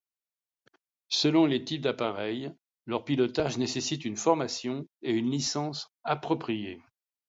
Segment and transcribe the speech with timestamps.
[1.09, 2.51] Selon les types d'appareils,
[2.87, 6.81] leur pilotage nécessite une formation et une licence appropriée.